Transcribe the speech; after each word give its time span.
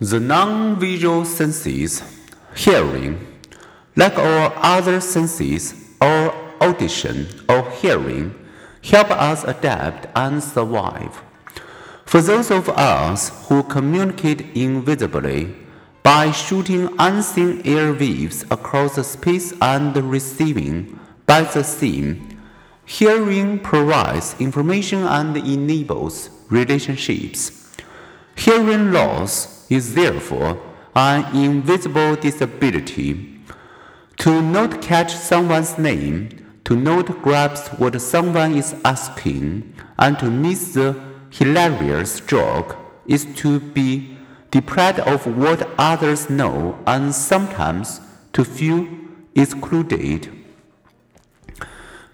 The 0.00 0.20
non 0.20 0.78
visual 0.78 1.24
senses, 1.24 2.04
hearing, 2.54 3.18
like 3.96 4.16
all 4.16 4.52
other 4.54 5.00
senses, 5.00 5.74
or 6.00 6.32
audition 6.60 7.26
or 7.48 7.68
hearing, 7.70 8.32
help 8.84 9.10
us 9.10 9.42
adapt 9.42 10.06
and 10.14 10.40
survive. 10.40 11.20
For 12.04 12.22
those 12.22 12.52
of 12.52 12.68
us 12.68 13.48
who 13.48 13.64
communicate 13.64 14.56
invisibly 14.56 15.52
by 16.04 16.30
shooting 16.30 16.94
unseen 17.00 17.64
airwaves 17.64 18.48
across 18.52 19.04
space 19.04 19.52
and 19.60 19.96
receiving 19.96 20.96
by 21.26 21.42
the 21.42 21.64
same, 21.64 22.38
hearing 22.86 23.58
provides 23.58 24.36
information 24.38 25.02
and 25.02 25.36
enables 25.36 26.30
relationships. 26.50 27.74
Hearing 28.36 28.92
loss 28.92 29.57
is 29.68 29.94
therefore 29.94 30.60
an 30.94 31.34
invisible 31.36 32.16
disability. 32.16 33.40
To 34.18 34.42
not 34.42 34.82
catch 34.82 35.14
someone's 35.14 35.78
name, 35.78 36.30
to 36.64 36.74
not 36.74 37.22
grasp 37.22 37.78
what 37.78 38.00
someone 38.00 38.54
is 38.56 38.74
asking, 38.84 39.74
and 39.98 40.18
to 40.18 40.30
miss 40.30 40.74
the 40.74 41.00
hilarious 41.30 42.20
joke 42.20 42.76
is 43.06 43.26
to 43.36 43.60
be 43.60 44.16
deprived 44.50 45.00
of 45.00 45.26
what 45.26 45.68
others 45.78 46.28
know 46.28 46.78
and 46.86 47.14
sometimes 47.14 48.00
to 48.32 48.44
feel 48.44 48.88
excluded. 49.34 50.30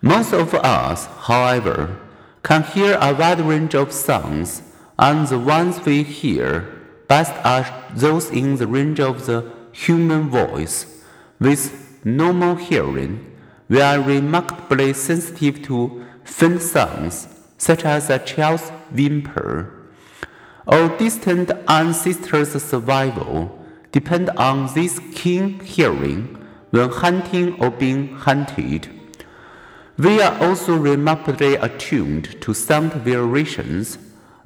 Most 0.02 0.34
of 0.34 0.54
us, 0.54 1.06
however, 1.06 1.98
can 2.42 2.62
hear 2.62 2.98
a 3.00 3.14
wide 3.14 3.40
range 3.40 3.74
of 3.74 3.92
sounds, 3.92 4.62
and 4.98 5.26
the 5.28 5.38
ones 5.38 5.82
we 5.84 6.02
hear 6.02 6.83
best 7.14 7.34
are 7.44 7.66
those 7.94 8.26
in 8.30 8.56
the 8.56 8.66
range 8.66 8.98
of 8.98 9.26
the 9.26 9.38
human 9.84 10.22
voice. 10.30 10.76
With 11.38 11.62
normal 12.04 12.56
hearing, 12.56 13.12
we 13.68 13.80
are 13.80 14.00
remarkably 14.00 14.92
sensitive 14.94 15.62
to 15.68 16.04
faint 16.24 16.60
sounds, 16.60 17.28
such 17.56 17.84
as 17.84 18.10
a 18.10 18.18
child's 18.18 18.68
whimper. 18.96 19.52
Our 20.66 20.88
distant 20.98 21.52
ancestors' 21.68 22.64
survival 22.70 23.36
depend 23.92 24.30
on 24.30 24.74
this 24.74 24.98
keen 25.18 25.60
hearing 25.60 26.20
when 26.72 26.90
hunting 26.90 27.46
or 27.62 27.70
being 27.70 28.02
hunted. 28.26 28.82
We 29.96 30.20
are 30.20 30.36
also 30.46 30.72
remarkably 30.76 31.54
attuned 31.54 32.26
to 32.42 32.54
sound 32.54 32.92
variations. 33.10 33.98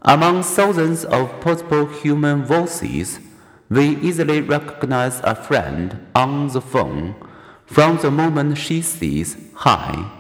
Among 0.09 0.43
thousands 0.43 1.05
of 1.05 1.39
possible 1.43 1.85
human 1.85 2.43
voices, 2.43 3.21
we 3.69 3.99
easily 3.99 4.41
recognize 4.41 5.21
a 5.21 5.35
friend 5.35 6.07
on 6.15 6.49
the 6.49 6.63
phone 6.63 7.15
from 7.67 7.99
the 7.99 8.11
moment 8.11 8.57
she 8.57 8.81
says 8.81 9.37
hi. 9.53 10.11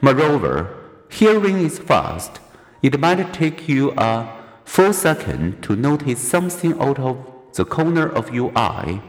Moreover, 0.00 0.74
hearing 1.10 1.58
is 1.58 1.78
fast. 1.78 2.40
It 2.80 2.98
might 2.98 3.34
take 3.34 3.68
you 3.68 3.92
a 3.98 4.26
full 4.64 4.94
second 4.94 5.62
to 5.64 5.76
notice 5.76 6.26
something 6.26 6.72
out 6.80 6.98
of 6.98 7.18
the 7.52 7.66
corner 7.66 8.08
of 8.08 8.32
your 8.32 8.56
eye. 8.56 9.02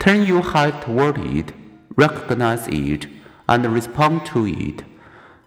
Turn 0.00 0.26
your 0.26 0.42
head 0.42 0.82
toward 0.82 1.18
it, 1.18 1.52
recognize 1.94 2.66
it, 2.66 3.06
and 3.48 3.64
respond 3.66 4.26
to 4.26 4.44
it. 4.44 4.82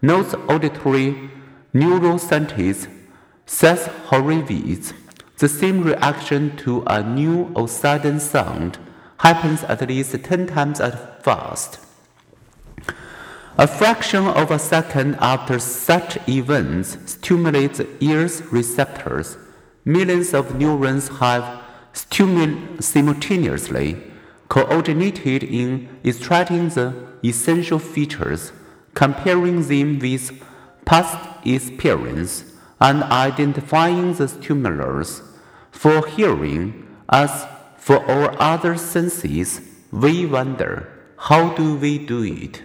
Notes 0.02 0.34
auditory 0.48 1.30
neuroscientist 1.74 2.95
Seth 3.46 3.88
Horowitz. 4.08 4.94
The 5.38 5.48
same 5.48 5.84
reaction 5.84 6.58
to 6.58 6.84
a 6.88 7.04
new 7.04 7.52
or 7.56 7.68
sudden 7.68 8.20
sound 8.20 8.80
happens 9.20 9.64
at 9.64 9.88
least 9.88 10.24
10 10.24 10.48
times 10.48 10.80
as 10.80 10.96
fast. 11.22 11.80
A 13.58 13.68
fraction 13.68 14.26
of 14.28 14.52
a 14.52 14.60
second 14.60 15.16
after 15.20 15.60
such 15.60 16.18
events 16.28 16.98
stimulates 17.06 17.78
the 17.78 17.88
ear's 18.04 18.42
receptors. 18.52 19.38
Millions 19.86 20.34
of 20.34 20.56
neurons 20.56 21.08
have 21.20 21.62
stimulated 21.94 22.84
simultaneously 22.84 24.02
coordinated 24.50 25.44
in 25.44 25.88
extracting 26.04 26.70
the 26.70 26.94
essential 27.24 27.80
features 27.80 28.52
comparing 28.94 29.62
them 29.68 30.00
with 30.00 30.44
past 30.86 31.18
experience, 31.46 32.44
and 32.80 33.04
identifying 33.04 34.14
the 34.14 34.28
stimulus. 34.28 35.22
For 35.72 36.06
hearing, 36.08 36.88
as 37.10 37.48
for 37.78 37.98
all 38.10 38.36
other 38.40 38.78
senses, 38.78 39.62
we 39.92 40.26
wonder 40.26 40.92
how 41.18 41.54
do 41.56 41.76
we 41.76 41.98
do 41.98 42.24
it? 42.24 42.62